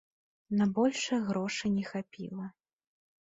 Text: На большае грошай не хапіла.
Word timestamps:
На 0.59 0.65
большае 0.77 1.19
грошай 1.27 1.69
не 1.77 1.83
хапіла. 1.91 2.47